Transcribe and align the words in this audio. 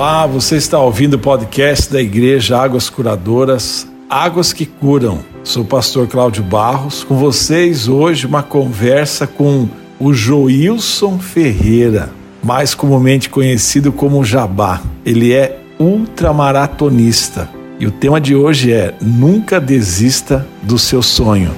Olá, 0.00 0.26
você 0.26 0.56
está 0.56 0.78
ouvindo 0.78 1.12
o 1.12 1.18
podcast 1.18 1.92
da 1.92 2.00
Igreja 2.00 2.56
Águas 2.56 2.88
Curadoras, 2.88 3.86
Águas 4.08 4.50
que 4.50 4.64
Curam. 4.64 5.18
Sou 5.44 5.62
o 5.62 5.66
pastor 5.66 6.08
Cláudio 6.08 6.42
Barros, 6.42 7.04
com 7.04 7.16
vocês 7.16 7.86
hoje 7.86 8.24
uma 8.24 8.42
conversa 8.42 9.26
com 9.26 9.68
o 9.98 10.14
Joilson 10.14 11.18
Ferreira, 11.18 12.08
mais 12.42 12.74
comumente 12.74 13.28
conhecido 13.28 13.92
como 13.92 14.24
Jabá. 14.24 14.80
Ele 15.04 15.34
é 15.34 15.60
ultramaratonista 15.78 17.46
e 17.78 17.86
o 17.86 17.90
tema 17.90 18.18
de 18.18 18.34
hoje 18.34 18.72
é 18.72 18.94
Nunca 19.02 19.60
desista 19.60 20.48
do 20.62 20.78
seu 20.78 21.02
sonho. 21.02 21.54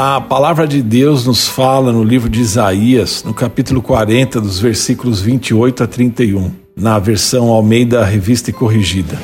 A 0.00 0.20
palavra 0.20 0.64
de 0.64 0.80
Deus 0.80 1.26
nos 1.26 1.48
fala 1.48 1.90
no 1.90 2.04
livro 2.04 2.28
de 2.28 2.40
Isaías, 2.40 3.24
no 3.24 3.34
capítulo 3.34 3.82
40, 3.82 4.40
dos 4.40 4.60
versículos 4.60 5.20
28 5.20 5.82
a 5.82 5.86
31, 5.88 6.52
na 6.76 7.00
versão 7.00 7.48
Almeida 7.48 8.04
Revista 8.04 8.50
e 8.50 8.52
Corrigida. 8.52 9.18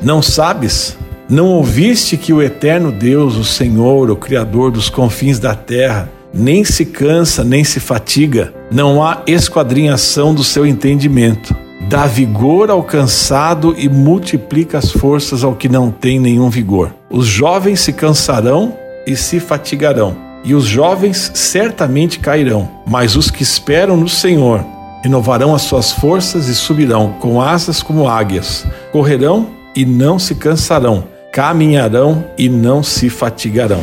Não 0.00 0.22
sabes? 0.22 0.96
Não 1.28 1.48
ouviste 1.48 2.16
que 2.16 2.32
o 2.32 2.40
eterno 2.40 2.92
Deus, 2.92 3.34
o 3.34 3.42
Senhor, 3.42 4.12
o 4.12 4.16
Criador 4.16 4.70
dos 4.70 4.88
confins 4.88 5.40
da 5.40 5.56
terra, 5.56 6.08
nem 6.32 6.62
se 6.62 6.84
cansa, 6.84 7.42
nem 7.42 7.64
se 7.64 7.80
fatiga, 7.80 8.54
não 8.70 9.02
há 9.02 9.22
esquadrinhação 9.26 10.32
do 10.32 10.44
seu 10.44 10.64
entendimento. 10.64 11.52
Dá 11.88 12.06
vigor 12.06 12.70
ao 12.70 12.84
cansado 12.84 13.74
e 13.76 13.88
multiplica 13.88 14.78
as 14.78 14.92
forças 14.92 15.42
ao 15.42 15.56
que 15.56 15.68
não 15.68 15.90
tem 15.90 16.20
nenhum 16.20 16.48
vigor. 16.48 16.94
Os 17.10 17.26
jovens 17.26 17.80
se 17.80 17.92
cansarão 17.92 18.80
e 19.06 19.16
se 19.16 19.40
fatigarão, 19.40 20.16
e 20.44 20.54
os 20.54 20.64
jovens 20.64 21.30
certamente 21.34 22.18
cairão, 22.18 22.68
mas 22.86 23.16
os 23.16 23.30
que 23.30 23.42
esperam 23.42 23.96
no 23.96 24.08
Senhor 24.08 24.64
renovarão 25.02 25.54
as 25.54 25.62
suas 25.62 25.92
forças 25.92 26.48
e 26.48 26.54
subirão 26.54 27.14
com 27.20 27.40
asas 27.40 27.82
como 27.82 28.08
águias, 28.08 28.66
correrão 28.92 29.48
e 29.74 29.84
não 29.84 30.18
se 30.18 30.34
cansarão, 30.34 31.04
caminharão 31.32 32.24
e 32.38 32.48
não 32.48 32.82
se 32.82 33.10
fatigarão. 33.10 33.82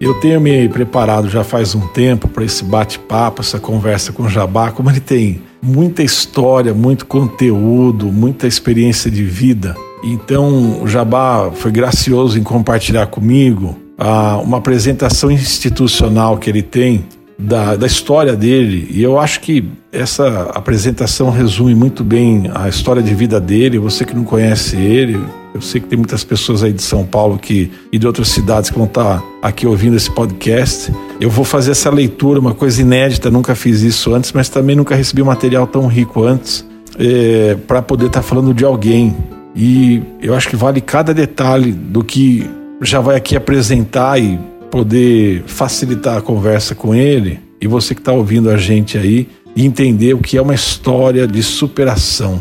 Eu 0.00 0.14
tenho 0.20 0.40
me 0.40 0.68
preparado 0.68 1.28
já 1.28 1.42
faz 1.42 1.74
um 1.74 1.86
tempo 1.88 2.28
para 2.28 2.44
esse 2.44 2.64
bate-papo, 2.64 3.42
essa 3.42 3.58
conversa 3.58 4.12
com 4.12 4.22
o 4.22 4.28
Jabá, 4.28 4.70
como 4.70 4.88
ele 4.88 5.00
tem 5.00 5.42
muita 5.62 6.02
história, 6.02 6.72
muito 6.72 7.06
conteúdo, 7.06 8.06
muita 8.12 8.46
experiência 8.46 9.10
de 9.10 9.24
vida. 9.24 9.74
Então, 10.02 10.82
o 10.82 10.86
Jabá 10.86 11.50
foi 11.52 11.70
gracioso 11.70 12.38
em 12.38 12.42
compartilhar 12.42 13.06
comigo 13.06 13.76
ah, 13.98 14.38
uma 14.38 14.58
apresentação 14.58 15.30
institucional 15.30 16.38
que 16.38 16.48
ele 16.48 16.62
tem 16.62 17.04
da, 17.38 17.76
da 17.76 17.86
história 17.86 18.34
dele. 18.34 18.88
E 18.90 19.02
eu 19.02 19.18
acho 19.18 19.40
que 19.40 19.64
essa 19.92 20.50
apresentação 20.54 21.30
resume 21.30 21.74
muito 21.74 22.02
bem 22.02 22.50
a 22.54 22.68
história 22.68 23.02
de 23.02 23.14
vida 23.14 23.40
dele. 23.40 23.78
Você 23.78 24.04
que 24.04 24.14
não 24.14 24.24
conhece 24.24 24.76
ele, 24.76 25.20
eu 25.54 25.60
sei 25.60 25.80
que 25.80 25.86
tem 25.86 25.96
muitas 25.96 26.24
pessoas 26.24 26.62
aí 26.62 26.72
de 26.72 26.82
São 26.82 27.04
Paulo 27.04 27.38
que, 27.38 27.70
e 27.92 27.98
de 27.98 28.06
outras 28.06 28.28
cidades 28.28 28.70
que 28.70 28.76
vão 28.76 28.86
estar 28.86 29.22
aqui 29.42 29.66
ouvindo 29.66 29.96
esse 29.96 30.10
podcast. 30.10 30.92
Eu 31.20 31.30
vou 31.30 31.44
fazer 31.44 31.72
essa 31.72 31.90
leitura, 31.90 32.38
uma 32.38 32.54
coisa 32.54 32.80
inédita, 32.80 33.28
nunca 33.28 33.56
fiz 33.56 33.82
isso 33.82 34.14
antes, 34.14 34.32
mas 34.32 34.48
também 34.48 34.76
nunca 34.76 34.94
recebi 34.94 35.22
material 35.22 35.66
tão 35.66 35.88
rico 35.88 36.22
antes 36.22 36.64
é, 36.96 37.56
para 37.66 37.82
poder 37.82 38.06
estar 38.06 38.22
falando 38.22 38.54
de 38.54 38.64
alguém. 38.64 39.16
E 39.54 40.00
eu 40.22 40.34
acho 40.34 40.48
que 40.48 40.54
vale 40.54 40.80
cada 40.80 41.12
detalhe 41.12 41.72
do 41.72 42.04
que 42.04 42.48
já 42.80 43.00
vai 43.00 43.16
aqui 43.16 43.34
apresentar 43.36 44.20
e 44.20 44.38
poder 44.70 45.42
facilitar 45.46 46.18
a 46.18 46.20
conversa 46.20 46.76
com 46.76 46.94
ele. 46.94 47.40
E 47.60 47.66
você 47.66 47.96
que 47.96 48.00
está 48.00 48.12
ouvindo 48.12 48.48
a 48.48 48.56
gente 48.56 48.96
aí, 48.96 49.28
entender 49.56 50.14
o 50.14 50.18
que 50.18 50.36
é 50.36 50.42
uma 50.42 50.54
história 50.54 51.26
de 51.26 51.42
superação. 51.42 52.40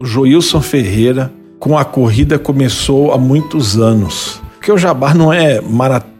O 0.00 0.06
Joilson 0.06 0.62
Ferreira, 0.62 1.30
com 1.58 1.76
a 1.76 1.84
corrida, 1.84 2.38
começou 2.38 3.12
há 3.12 3.18
muitos 3.18 3.76
anos. 3.76 4.40
Porque 4.54 4.72
o 4.72 4.78
Jabá 4.78 5.12
não 5.12 5.30
é 5.30 5.60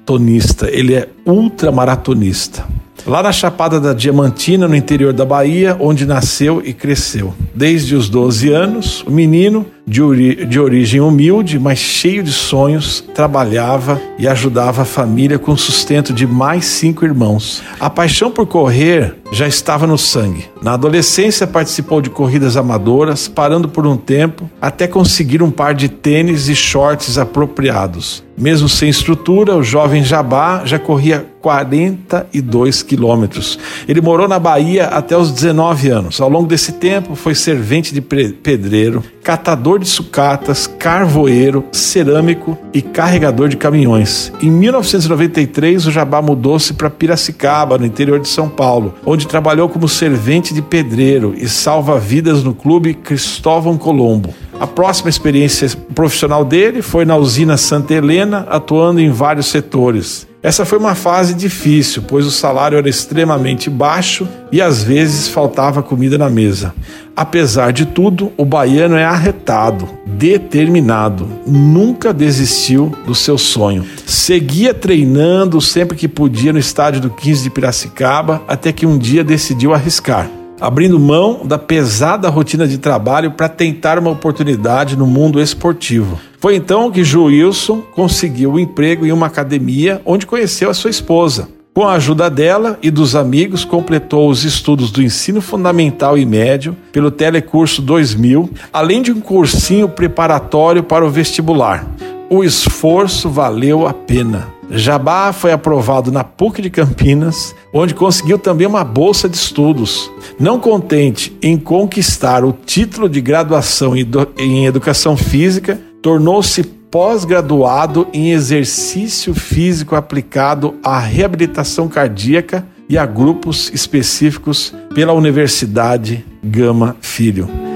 maratonista, 0.09 0.71
ele 0.71 0.95
é 0.95 1.09
ultramaratonista 1.27 2.65
lá 3.07 3.23
na 3.23 3.33
Chapada 3.33 3.81
da 3.81 3.95
Diamantina, 3.95 4.69
no 4.69 4.77
interior 4.77 5.15
da 5.15 5.25
Bahia, 5.25 5.75
onde 5.81 6.05
nasceu 6.05 6.61
e 6.63 6.75
cresceu. 6.75 7.33
Desde 7.55 7.95
os 7.95 8.09
12 8.11 8.53
anos, 8.53 9.03
o 9.07 9.11
menino, 9.11 9.65
de, 9.89 10.03
ori 10.03 10.47
de 10.47 10.61
origem 10.61 11.01
humilde, 11.01 11.59
mas 11.59 11.79
cheio 11.79 12.23
de 12.23 12.33
sonhos, 12.33 13.03
trabalhava 13.15 14.01
e 14.19 14.29
ajudava 14.29 14.83
a 14.83 14.85
família 14.85 15.39
com 15.39 15.53
o 15.53 15.59
sustento 15.59 16.13
de 16.13 16.27
mais 16.27 16.67
cinco 16.67 17.05
irmãos. 17.05 17.63
A 17.81 17.89
paixão 17.89 18.31
por 18.31 18.47
correr 18.47 19.15
já 19.31 19.47
estava 19.47 19.87
no 19.87 19.99
sangue. 19.99 20.47
Na 20.63 20.75
adolescência, 20.75 21.47
participou 21.47 22.01
de 22.01 22.11
corridas 22.11 22.57
amadoras, 22.57 23.29
parando 23.29 23.69
por 23.69 23.87
um 23.87 23.97
tempo 23.97 24.51
até 24.61 24.87
conseguir 24.87 25.43
um 25.43 25.51
par 25.51 25.75
de 25.75 25.89
tênis 25.89 26.49
e 26.49 26.55
shorts 26.55 27.19
apropriados. 27.19 28.23
Mesmo 28.37 28.69
sem 28.69 28.89
estrutura, 28.89 29.57
o 29.57 29.65
jovem 29.65 30.05
Jabá 30.05 30.63
já 30.65 30.79
corria 30.79 31.27
42 31.41 32.83
quilômetros. 32.83 33.59
Ele 33.89 34.01
morou 34.01 34.29
na 34.29 34.39
Bahia 34.39 34.87
até 34.87 35.17
os 35.17 35.33
19 35.33 35.89
anos. 35.89 36.21
Ao 36.21 36.29
longo 36.29 36.47
desse 36.47 36.73
tempo, 36.73 37.17
foi 37.17 37.35
servente 37.35 37.93
de 37.93 38.01
pedreiro, 38.01 39.03
catador 39.25 39.78
de 39.79 39.89
sucatas, 39.89 40.67
carvoeiro, 40.67 41.65
cerâmico 41.73 42.59
e 42.73 42.83
carregador 42.83 43.49
de 43.49 43.57
caminhões. 43.57 44.33
Em 44.43 44.51
1993, 44.51 45.87
o 45.87 45.91
Jabá 45.91 46.21
mudou-se 46.21 46.75
para 46.75 46.91
Piracicaba, 46.91 47.79
no 47.79 47.87
interior 47.87 48.21
de 48.21 48.29
São 48.29 48.49
Paulo, 48.49 48.95
onde 49.05 49.27
trabalhou 49.27 49.69
como 49.69 49.89
servente 49.89 50.53
de 50.53 50.63
pedreiro 50.63 51.35
e 51.37 51.49
salva-vidas 51.49 52.45
no 52.45 52.55
clube 52.55 52.95
Cristóvão 52.95 53.79
Colombo. 53.79 54.35
A 54.61 54.67
próxima 54.67 55.09
experiência 55.09 55.69
profissional 55.95 56.45
dele 56.45 56.83
foi 56.83 57.05
na 57.05 57.17
usina 57.17 57.57
Santa 57.57 57.95
Helena, 57.95 58.47
atuando 58.51 59.01
em 59.01 59.11
vários 59.11 59.47
setores. 59.47 60.28
Essa 60.41 60.65
foi 60.65 60.79
uma 60.79 60.95
fase 60.95 61.35
difícil, 61.35 62.05
pois 62.07 62.25
o 62.25 62.31
salário 62.31 62.79
era 62.79 62.89
extremamente 62.89 63.69
baixo 63.69 64.29
e 64.53 64.63
às 64.63 64.85
vezes 64.85 65.29
faltava 65.29 65.83
comida 65.83 66.17
na 66.17 66.31
mesa. 66.31 66.73
Apesar 67.17 67.73
de 67.73 67.85
tudo, 67.85 68.33
o 68.37 68.45
baiano 68.45 68.95
é 68.95 69.05
arretado, 69.05 69.89
determinado, 70.07 71.29
nunca 71.45 72.15
desistiu 72.15 72.95
do 73.05 73.17
seu 73.17 73.37
sonho. 73.37 73.85
Seguia 74.07 74.73
treinando 74.73 75.61
sempre 75.61 75.97
que 75.97 76.07
podia 76.07 76.53
no 76.53 76.59
estádio 76.61 77.01
do 77.01 77.11
15 77.11 77.43
de 77.43 77.51
Piracicaba, 77.51 78.41
até 78.47 78.71
que 78.71 78.87
um 78.87 78.97
dia 78.97 79.25
decidiu 79.25 79.75
arriscar 79.75 80.31
abrindo 80.61 80.99
mão 80.99 81.41
da 81.45 81.59
pesada 81.59 82.29
rotina 82.29 82.67
de 82.67 82.79
trabalho 82.79 83.33
para 83.33 83.49
tentar 83.49 83.99
uma 83.99 84.11
oportunidade 84.11 84.97
no 84.97 85.07
mundo 85.07 85.41
esportivo. 85.41 86.19
Foi 86.41 86.57
então 86.57 86.91
que 86.91 87.05
Joilson 87.05 87.81
conseguiu 87.95 88.53
um 88.53 88.59
emprego 88.59 89.07
em 89.07 89.13
uma 89.13 89.27
academia 89.27 90.01
onde 90.05 90.27
conheceu 90.27 90.71
a 90.71 90.75
sua 90.75 90.91
esposa. 90.91 91.49
Com 91.75 91.87
a 91.87 91.93
ajuda 91.93 92.29
dela 92.29 92.77
e 92.83 92.91
dos 92.91 93.15
amigos, 93.15 93.65
completou 93.65 94.29
os 94.29 94.45
estudos 94.45 94.91
do 94.91 95.01
ensino 95.01 95.41
fundamental 95.41 96.19
e 96.19 96.27
médio 96.27 96.77
pelo 96.91 97.09
Telecurso 97.09 97.81
2000, 97.81 98.51
além 98.73 99.01
de 99.01 99.13
um 99.13 99.21
cursinho 99.21 99.89
preparatório 99.89 100.83
para 100.83 101.07
o 101.07 101.11
vestibular. 101.11 101.87
O 102.29 102.43
esforço 102.43 103.31
valeu 103.31 103.87
a 103.87 103.95
pena. 103.95 104.58
Jabá 104.71 105.33
foi 105.33 105.53
aprovado 105.53 106.13
na 106.13 106.23
PUC 106.23 106.61
de 106.61 106.71
Campinas, 106.71 107.55
onde 107.73 107.95
conseguiu 107.95 108.39
também 108.39 108.67
uma 108.67 108.85
bolsa 108.85 109.29
de 109.29 109.37
estudos. 109.37 110.11
Não 110.39 110.61
contente 110.61 111.37
em 111.43 111.57
conquistar 111.57 112.45
o 112.45 112.53
título 112.53 113.09
de 113.09 113.21
graduação 113.21 113.95
em 113.97 114.67
educação 114.67 115.17
física, 115.17 115.81
tornou-se 116.03 116.63
pós-graduado 116.63 118.07
em 118.13 118.31
exercício 118.31 119.35
físico 119.35 119.95
aplicado 119.95 120.75
à 120.83 120.99
reabilitação 120.99 121.89
cardíaca 121.89 122.67
e 122.89 122.97
a 122.97 123.05
grupos 123.05 123.71
específicos 123.75 124.75
pela 124.95 125.13
Universidade 125.13 126.25
Gama 126.43 126.97
Filho. 127.01 127.68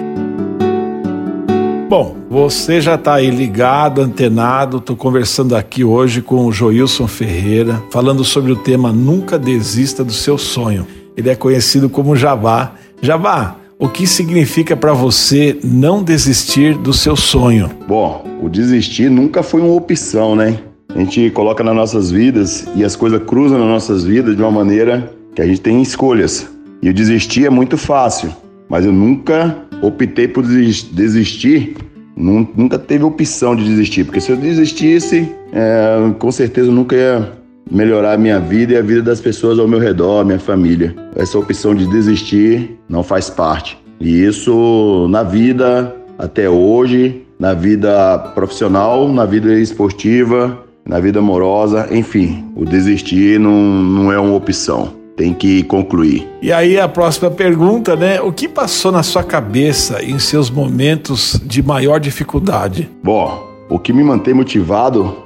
Bom, 1.93 2.17
você 2.31 2.81
já 2.81 2.95
está 2.95 3.17
aí 3.17 3.29
ligado, 3.29 4.01
antenado. 4.01 4.79
Estou 4.79 4.97
conversando 4.97 5.55
aqui 5.55 5.85
hoje 5.85 6.23
com 6.23 6.47
o 6.47 6.51
Joilson 6.51 7.07
Ferreira, 7.07 7.83
falando 7.91 8.25
sobre 8.25 8.51
o 8.51 8.57
tema 8.57 8.91
Nunca 8.91 9.39
Desista 9.39 10.03
do 10.03 10.11
Seu 10.11 10.39
Sonho. 10.39 10.87
Ele 11.15 11.29
é 11.29 11.35
conhecido 11.35 11.91
como 11.91 12.17
Javá. 12.17 12.73
Javá, 13.03 13.57
o 13.79 13.91
que 13.91 14.07
significa 14.07 14.75
para 14.75 14.95
você 14.95 15.59
não 15.63 16.03
desistir 16.03 16.79
do 16.79 16.95
seu 16.95 17.15
sonho? 17.15 17.69
Bom, 17.87 18.25
o 18.43 18.49
desistir 18.49 19.11
nunca 19.11 19.43
foi 19.43 19.61
uma 19.61 19.75
opção, 19.75 20.35
né? 20.35 20.61
a 20.95 20.99
gente 20.99 21.29
coloca 21.29 21.63
nas 21.63 21.77
nossas 21.77 22.11
vidas 22.11 22.67
e 22.75 22.87
as 22.87 22.97
coisas 22.97 23.23
cruzam 23.23 23.59
nas 23.59 23.69
nossas 23.69 24.03
vidas 24.03 24.35
de 24.35 24.41
uma 24.41 24.51
maneira 24.51 25.13
que 25.35 25.43
a 25.43 25.47
gente 25.47 25.61
tem 25.61 25.83
escolhas. 25.83 26.49
E 26.81 26.89
o 26.89 26.95
desistir 26.95 27.45
é 27.45 27.51
muito 27.51 27.77
fácil, 27.77 28.35
mas 28.67 28.87
eu 28.87 28.93
nunca 28.95 29.59
optei 29.83 30.29
por 30.29 30.45
desistir, 30.45 31.77
nunca 32.17 32.79
teve 32.79 33.05
opção 33.05 33.57
de 33.57 33.65
desistir, 33.65 34.05
porque 34.05 34.21
se 34.21 34.31
eu 34.31 34.37
desistisse, 34.37 35.29
é, 35.53 36.13
com 36.19 36.31
certeza 36.31 36.71
nunca 36.71 36.95
ia 36.95 37.33
melhorar 37.71 38.15
a 38.15 38.19
minha 38.19 38.39
vida 38.39 38.75
e 38.75 38.77
a 38.77 38.83
vida 38.83 39.03
das 39.03 39.21
pessoas 39.21 39.59
ao 39.59 39.67
meu 39.67 39.79
redor, 39.79 40.25
minha 40.25 40.39
família. 40.39 40.95
Essa 41.17 41.39
opção 41.39 41.75
de 41.75 41.87
desistir 41.87 42.79
não 42.89 43.03
faz 43.03 43.29
parte. 43.29 43.79
E 44.01 44.25
isso 44.25 45.07
na 45.11 45.23
vida 45.23 45.95
até 46.19 46.49
hoje, 46.49 47.23
na 47.39 47.55
vida 47.55 48.19
profissional, 48.35 49.09
na 49.09 49.25
vida 49.25 49.59
esportiva, 49.59 50.59
na 50.87 51.01
vida 51.01 51.21
amorosa, 51.21 51.89
enfim, 51.91 52.45
o 52.57 52.65
desistir 52.65 53.39
não, 53.39 53.53
não 53.53 54.13
é 54.13 54.19
uma 54.19 54.35
opção. 54.35 55.02
Tem 55.17 55.35
que 55.35 55.63
concluir. 55.65 56.27
E 56.41 56.53
aí 56.53 56.79
a 56.79 56.89
próxima 56.89 57.31
pergunta, 57.31 57.95
né? 57.95 58.21
O 58.21 58.33
que 58.33 58.49
passou 58.49 58.91
na 58.91 59.03
sua 59.03 59.23
cabeça 59.23 60.03
em 60.03 60.19
seus 60.19 60.51
momentos 60.51 61.41
de 61.45 61.63
maior 61.63 62.01
dificuldade? 62.01 62.89
Bom, 63.03 63.47
o 63.69 63.79
que 63.79 63.93
me 63.93 64.03
mantém 64.03 64.35
motivado 64.35 65.17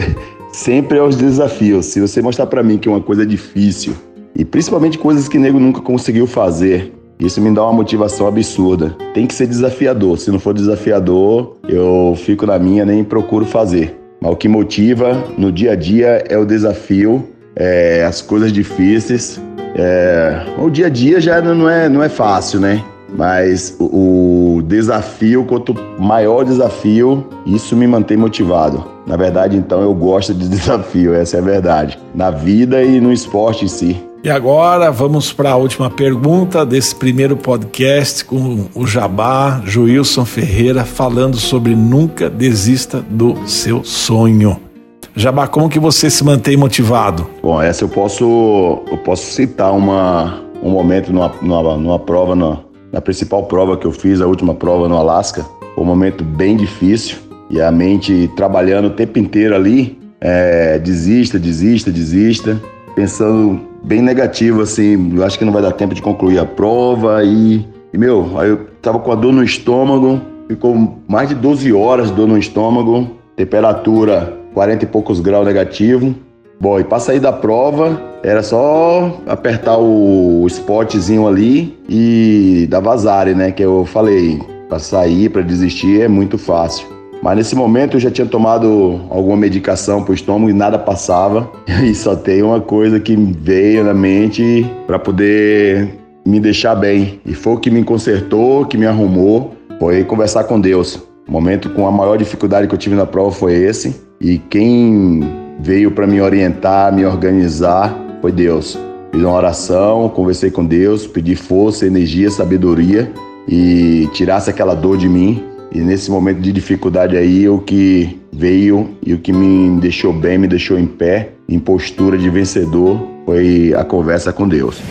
sempre 0.52 0.98
é 0.98 1.02
os 1.02 1.16
desafios. 1.16 1.86
Se 1.86 2.00
você 2.00 2.20
mostrar 2.20 2.46
para 2.46 2.62
mim 2.62 2.78
que 2.78 2.88
uma 2.88 3.00
coisa 3.00 3.22
é 3.22 3.26
difícil, 3.26 3.94
e 4.36 4.44
principalmente 4.44 4.98
coisas 4.98 5.28
que 5.28 5.38
o 5.38 5.40
nego 5.40 5.58
nunca 5.58 5.80
conseguiu 5.80 6.26
fazer, 6.26 6.92
isso 7.18 7.40
me 7.40 7.50
dá 7.50 7.62
uma 7.64 7.72
motivação 7.72 8.26
absurda. 8.26 8.96
Tem 9.12 9.26
que 9.26 9.34
ser 9.34 9.46
desafiador. 9.46 10.18
Se 10.18 10.30
não 10.30 10.38
for 10.38 10.54
desafiador, 10.54 11.56
eu 11.68 12.14
fico 12.16 12.46
na 12.46 12.58
minha, 12.58 12.84
nem 12.84 13.04
procuro 13.04 13.44
fazer. 13.44 13.94
Mas 14.20 14.32
o 14.32 14.36
que 14.36 14.48
motiva 14.48 15.24
no 15.36 15.52
dia 15.52 15.72
a 15.72 15.76
dia 15.76 16.24
é 16.28 16.38
o 16.38 16.46
desafio, 16.46 17.28
é, 17.60 18.04
as 18.06 18.22
coisas 18.22 18.50
difíceis. 18.52 19.38
É, 19.76 20.46
o 20.58 20.70
dia 20.70 20.86
a 20.86 20.88
dia 20.88 21.20
já 21.20 21.40
não 21.42 21.68
é, 21.68 21.88
não 21.88 22.02
é 22.02 22.08
fácil, 22.08 22.58
né? 22.58 22.82
Mas 23.16 23.76
o, 23.78 24.56
o 24.56 24.62
desafio, 24.62 25.44
quanto 25.44 25.74
maior 25.98 26.44
desafio, 26.44 27.26
isso 27.44 27.76
me 27.76 27.86
mantém 27.86 28.16
motivado. 28.16 28.84
Na 29.06 29.16
verdade, 29.16 29.56
então, 29.56 29.82
eu 29.82 29.92
gosto 29.92 30.32
de 30.32 30.48
desafio, 30.48 31.14
essa 31.14 31.36
é 31.36 31.40
a 31.40 31.42
verdade. 31.42 31.98
Na 32.14 32.30
vida 32.30 32.82
e 32.82 33.00
no 33.00 33.12
esporte 33.12 33.66
em 33.66 33.68
si. 33.68 34.02
E 34.22 34.30
agora 34.30 34.90
vamos 34.90 35.32
para 35.32 35.52
a 35.52 35.56
última 35.56 35.90
pergunta 35.90 36.64
desse 36.64 36.94
primeiro 36.94 37.36
podcast 37.36 38.24
com 38.24 38.66
o 38.74 38.86
Jabá, 38.86 39.62
Joilson 39.64 40.26
Ferreira, 40.26 40.84
falando 40.84 41.36
sobre 41.36 41.74
nunca 41.74 42.28
desista 42.28 43.02
do 43.10 43.36
seu 43.48 43.82
sonho. 43.82 44.69
Jabá, 45.14 45.48
como 45.48 45.68
que 45.68 45.78
você 45.78 46.08
se 46.08 46.24
mantém 46.24 46.56
motivado? 46.56 47.28
Bom, 47.42 47.60
essa 47.60 47.84
eu 47.84 47.88
posso, 47.88 48.82
eu 48.90 48.96
posso 48.98 49.32
citar 49.32 49.72
uma, 49.72 50.40
um 50.62 50.70
momento 50.70 51.12
numa, 51.12 51.32
numa, 51.42 51.76
numa 51.76 51.98
prova, 51.98 52.36
na, 52.36 52.58
na 52.92 53.00
principal 53.00 53.44
prova 53.44 53.76
que 53.76 53.86
eu 53.86 53.92
fiz, 53.92 54.20
a 54.20 54.26
última 54.26 54.54
prova 54.54 54.88
no 54.88 54.96
Alasca. 54.96 55.44
Foi 55.74 55.84
um 55.84 55.86
momento 55.86 56.22
bem 56.22 56.56
difícil 56.56 57.18
e 57.50 57.60
a 57.60 57.70
mente 57.72 58.30
trabalhando 58.36 58.86
o 58.86 58.90
tempo 58.90 59.18
inteiro 59.18 59.54
ali. 59.54 59.98
É, 60.20 60.78
desista, 60.78 61.38
desista, 61.38 61.90
desista, 61.90 62.60
pensando 62.94 63.60
bem 63.82 64.02
negativo, 64.02 64.60
assim. 64.60 65.16
Eu 65.16 65.24
acho 65.24 65.38
que 65.38 65.44
não 65.44 65.52
vai 65.52 65.62
dar 65.62 65.72
tempo 65.72 65.94
de 65.94 66.02
concluir 66.02 66.38
a 66.38 66.44
prova. 66.44 67.24
E, 67.24 67.66
e 67.92 67.98
meu, 67.98 68.38
aí 68.38 68.50
eu 68.50 68.66
tava 68.80 68.98
com 69.00 69.10
a 69.10 69.14
dor 69.14 69.32
no 69.32 69.42
estômago, 69.42 70.20
ficou 70.46 70.98
mais 71.08 71.28
de 71.28 71.34
12 71.34 71.72
horas 71.72 72.10
dor 72.10 72.28
no 72.28 72.38
estômago, 72.38 73.16
temperatura 73.34 74.39
40 74.54 74.84
e 74.84 74.88
poucos 74.88 75.20
graus 75.20 75.46
negativo. 75.46 76.14
Bom, 76.60 76.78
e 76.78 76.84
para 76.84 76.98
sair 76.98 77.20
da 77.20 77.32
prova, 77.32 78.00
era 78.22 78.42
só 78.42 79.18
apertar 79.26 79.78
o 79.78 80.46
spotzinho 80.46 81.26
ali 81.26 81.78
e 81.88 82.66
dar 82.68 82.80
vazare, 82.80 83.34
né? 83.34 83.50
Que 83.50 83.62
eu 83.62 83.86
falei, 83.86 84.38
para 84.68 84.78
sair, 84.78 85.30
para 85.30 85.42
desistir 85.42 86.02
é 86.02 86.08
muito 86.08 86.36
fácil. 86.36 86.86
Mas 87.22 87.36
nesse 87.36 87.54
momento 87.54 87.96
eu 87.96 88.00
já 88.00 88.10
tinha 88.10 88.26
tomado 88.26 89.00
alguma 89.10 89.36
medicação 89.36 90.02
para 90.02 90.12
o 90.12 90.14
estômago 90.14 90.50
e 90.50 90.54
nada 90.54 90.78
passava. 90.78 91.50
E 91.82 91.94
só 91.94 92.14
tem 92.14 92.42
uma 92.42 92.60
coisa 92.60 93.00
que 93.00 93.16
veio 93.16 93.82
na 93.84 93.94
mente 93.94 94.66
para 94.86 94.98
poder 94.98 95.88
me 96.26 96.38
deixar 96.38 96.74
bem. 96.74 97.20
E 97.24 97.34
foi 97.34 97.54
o 97.54 97.58
que 97.58 97.70
me 97.70 97.82
consertou, 97.82 98.66
que 98.66 98.76
me 98.76 98.86
arrumou, 98.86 99.54
foi 99.78 100.04
conversar 100.04 100.44
com 100.44 100.60
Deus. 100.60 100.96
O 101.26 101.32
momento 101.32 101.70
com 101.70 101.86
a 101.86 101.92
maior 101.92 102.18
dificuldade 102.18 102.68
que 102.68 102.74
eu 102.74 102.78
tive 102.78 102.96
na 102.96 103.06
prova 103.06 103.30
foi 103.30 103.54
esse. 103.54 104.09
E 104.20 104.38
quem 104.38 105.22
veio 105.60 105.90
para 105.92 106.06
me 106.06 106.20
orientar, 106.20 106.92
me 106.94 107.06
organizar, 107.06 107.96
foi 108.20 108.30
Deus. 108.30 108.78
Fiz 109.10 109.22
uma 109.22 109.32
oração, 109.32 110.08
conversei 110.10 110.50
com 110.50 110.64
Deus, 110.64 111.06
pedi 111.06 111.34
força, 111.34 111.86
energia, 111.86 112.30
sabedoria 112.30 113.10
e 113.48 114.08
tirasse 114.12 114.50
aquela 114.50 114.74
dor 114.74 114.98
de 114.98 115.08
mim 115.08 115.42
e 115.72 115.80
nesse 115.80 116.10
momento 116.10 116.40
de 116.40 116.52
dificuldade 116.52 117.16
aí, 117.16 117.48
o 117.48 117.58
que 117.60 118.18
veio 118.32 118.90
e 119.06 119.14
o 119.14 119.18
que 119.18 119.32
me 119.32 119.80
deixou 119.80 120.12
bem, 120.12 120.36
me 120.36 120.48
deixou 120.48 120.76
em 120.76 120.86
pé, 120.86 121.30
em 121.48 121.60
postura 121.60 122.18
de 122.18 122.28
vencedor, 122.28 123.00
foi 123.24 123.72
a 123.74 123.84
conversa 123.84 124.32
com 124.32 124.48
Deus. 124.48 124.82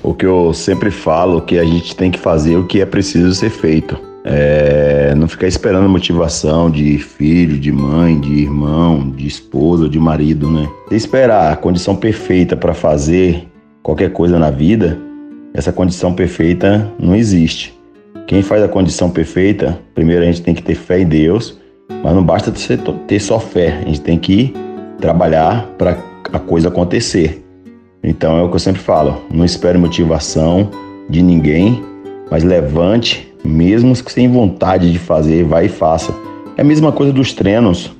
O 0.00 0.14
que 0.14 0.24
eu 0.24 0.54
sempre 0.54 0.90
falo, 0.90 1.42
que 1.42 1.58
a 1.58 1.64
gente 1.64 1.96
tem 1.96 2.10
que 2.10 2.18
fazer 2.18 2.56
o 2.56 2.66
que 2.66 2.80
é 2.80 2.86
preciso 2.86 3.34
ser 3.34 3.50
feito. 3.50 4.11
É, 4.24 5.14
não 5.16 5.26
ficar 5.26 5.48
esperando 5.48 5.88
motivação 5.88 6.70
de 6.70 6.98
filho, 6.98 7.58
de 7.58 7.72
mãe, 7.72 8.20
de 8.20 8.34
irmão, 8.34 9.10
de 9.10 9.26
esposa, 9.26 9.88
de 9.88 9.98
marido, 9.98 10.50
né? 10.50 10.68
Se 10.88 10.94
esperar 10.94 11.52
a 11.52 11.56
condição 11.56 11.96
perfeita 11.96 12.56
para 12.56 12.72
fazer 12.72 13.48
qualquer 13.82 14.12
coisa 14.12 14.38
na 14.38 14.50
vida, 14.50 14.98
essa 15.54 15.72
condição 15.72 16.14
perfeita 16.14 16.90
não 16.98 17.14
existe. 17.14 17.78
Quem 18.26 18.42
faz 18.42 18.62
a 18.62 18.68
condição 18.68 19.10
perfeita, 19.10 19.78
primeiro 19.94 20.22
a 20.22 20.26
gente 20.26 20.42
tem 20.42 20.54
que 20.54 20.62
ter 20.62 20.76
fé 20.76 21.00
em 21.00 21.06
Deus, 21.06 21.58
mas 22.02 22.14
não 22.14 22.24
basta 22.24 22.52
ter 23.06 23.20
só 23.20 23.38
fé, 23.38 23.80
a 23.82 23.86
gente 23.86 24.00
tem 24.00 24.18
que 24.18 24.54
trabalhar 25.00 25.66
para 25.76 25.98
a 26.32 26.38
coisa 26.38 26.68
acontecer. 26.68 27.44
Então 28.02 28.38
é 28.38 28.42
o 28.42 28.48
que 28.48 28.54
eu 28.54 28.60
sempre 28.60 28.80
falo: 28.80 29.22
não 29.30 29.44
espere 29.44 29.76
motivação 29.78 30.70
de 31.08 31.22
ninguém, 31.22 31.82
mas 32.30 32.42
levante, 32.42 33.31
mesmo 33.44 33.94
sem 33.96 34.28
vontade 34.28 34.92
de 34.92 34.98
fazer, 34.98 35.44
vai 35.44 35.66
e 35.66 35.68
faça. 35.68 36.14
É 36.56 36.62
a 36.62 36.64
mesma 36.64 36.92
coisa 36.92 37.12
dos 37.12 37.32
treinos. 37.32 37.92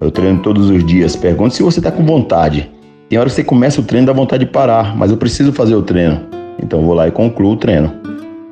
Eu 0.00 0.10
treino 0.10 0.40
todos 0.40 0.70
os 0.70 0.84
dias. 0.84 1.14
Pergunte 1.14 1.54
se 1.54 1.62
você 1.62 1.80
está 1.80 1.92
com 1.92 2.04
vontade. 2.04 2.70
Tem 3.08 3.18
hora 3.18 3.28
que 3.28 3.34
você 3.34 3.44
começa 3.44 3.80
o 3.80 3.84
treino 3.84 4.06
dá 4.06 4.12
vontade 4.12 4.44
de 4.44 4.50
parar, 4.50 4.96
mas 4.96 5.10
eu 5.10 5.16
preciso 5.16 5.52
fazer 5.52 5.74
o 5.74 5.82
treino. 5.82 6.20
Então 6.62 6.82
vou 6.82 6.94
lá 6.94 7.08
e 7.08 7.10
concluo 7.10 7.52
o 7.52 7.56
treino. 7.56 7.92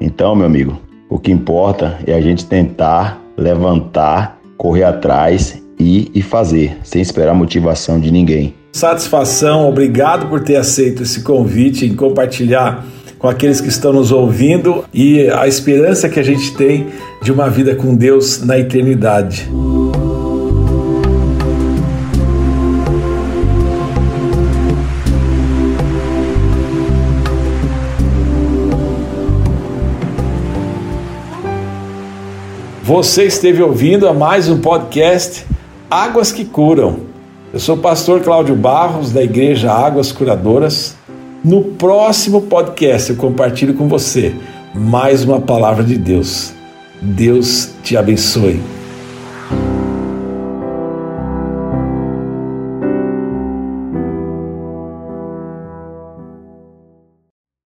Então, 0.01 0.35
meu 0.35 0.47
amigo, 0.47 0.81
o 1.09 1.19
que 1.19 1.33
importa 1.33 1.99
é 2.07 2.13
a 2.13 2.21
gente 2.21 2.45
tentar 2.45 3.23
levantar, 3.37 4.39
correr 4.57 4.85
atrás 4.85 5.63
e, 5.79 6.11
e 6.15 6.23
fazer, 6.23 6.77
sem 6.83 7.01
esperar 7.01 7.35
motivação 7.35 8.01
de 8.01 8.11
ninguém. 8.11 8.55
Satisfação, 8.73 9.69
obrigado 9.69 10.29
por 10.29 10.41
ter 10.43 10.57
aceito 10.57 11.03
esse 11.03 11.23
convite 11.23 11.87
em 11.87 11.95
compartilhar 11.95 12.85
com 13.19 13.29
aqueles 13.29 13.61
que 13.61 13.69
estão 13.69 13.93
nos 13.93 14.13
ouvindo 14.13 14.85
e 14.95 15.29
a 15.29 15.49
esperança 15.49 16.09
que 16.09 16.21
a 16.21 16.23
gente 16.23 16.55
tem 16.55 16.87
de 17.21 17.33
uma 17.33 17.51
vida 17.51 17.75
com 17.75 17.95
Deus 17.95 18.43
na 18.45 18.59
eternidade. 18.59 19.49
Você 32.85 33.25
esteve 33.25 33.63
ouvindo 33.63 34.09
a 34.09 34.15
mais 34.15 34.49
um 34.49 34.63
podcast 34.63 35.45
Águas 35.91 36.33
que 36.33 36.45
Curam. 36.45 37.01
Eu 37.53 37.61
sou 37.61 37.77
o 37.77 37.79
pastor 37.79 38.23
Cláudio 38.23 38.55
Barros, 38.55 39.13
da 39.13 39.23
Igreja 39.23 39.71
Águas 39.71 40.11
Curadoras. 40.11 40.97
No 41.45 41.63
próximo 41.63 42.43
podcast 42.43 43.11
eu 43.11 43.17
compartilho 43.17 43.75
com 43.75 43.89
você 43.89 44.35
mais 44.75 45.25
uma 45.25 45.41
palavra 45.41 45.85
de 45.85 45.97
Deus. 45.97 46.53
Deus 47.01 47.71
te 47.83 47.97
abençoe. 47.97 48.61